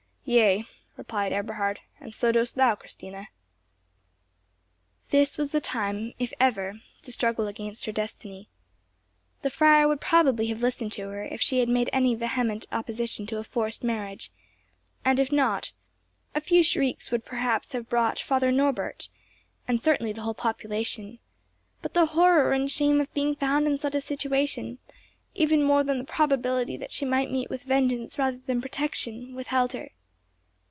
"Yea," 0.23 0.63
replied 0.97 1.33
Eberhard, 1.33 1.81
"and 1.99 2.13
so 2.13 2.31
dost 2.31 2.55
thou, 2.55 2.73
Christina." 2.75 3.27
This 5.09 5.37
was 5.37 5.51
the 5.51 5.59
time 5.59 6.13
if 6.19 6.31
ever 6.39 6.75
to 7.01 7.11
struggle 7.11 7.47
against 7.47 7.83
her 7.85 7.91
destiny. 7.91 8.47
The 9.41 9.49
friar 9.49 9.87
would 9.89 9.99
probably 9.99 10.47
have 10.47 10.61
listened 10.61 10.93
to 10.93 11.09
her 11.09 11.23
if 11.23 11.41
she 11.41 11.59
had 11.59 11.67
made 11.67 11.89
any 11.91 12.13
vehement 12.15 12.65
opposition 12.71 13.25
to 13.27 13.39
a 13.39 13.43
forced 13.43 13.83
marriage, 13.83 14.31
and 15.03 15.19
if 15.19 15.31
not, 15.33 15.73
a 16.35 16.39
few 16.39 16.63
shrieks 16.63 17.11
would 17.11 17.21
have 17.27 17.67
brought 17.89 18.03
perhaps 18.05 18.21
Father 18.21 18.53
Norbert, 18.53 19.09
and 19.67 19.83
certainly 19.83 20.13
the 20.13 20.21
whole 20.21 20.35
population; 20.35 21.17
but 21.81 21.93
the 21.93 22.05
horror 22.05 22.53
and 22.53 22.71
shame 22.71 23.01
of 23.01 23.13
being 23.13 23.35
found 23.35 23.65
in 23.67 23.77
such 23.79 23.95
a 23.95 23.99
situation, 24.01 24.77
even 25.33 25.63
more 25.63 25.83
than 25.83 25.97
the 25.97 26.05
probability 26.05 26.77
that 26.77 26.93
she 26.93 27.03
might 27.05 27.31
meet 27.31 27.49
with 27.49 27.63
vengeance 27.63 28.17
rather 28.19 28.37
than 28.45 28.61
protection, 28.61 29.35
withheld 29.35 29.73
her. 29.73 29.89